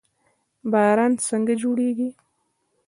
[0.71, 2.09] باران څنګه جوړیږي؟